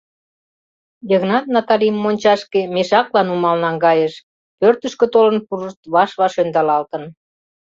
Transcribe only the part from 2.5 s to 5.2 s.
мешакла нумал наҥгайыш— пӧртышкӧ